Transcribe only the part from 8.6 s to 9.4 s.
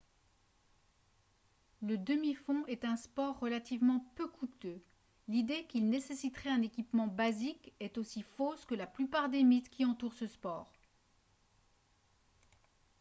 que la plupart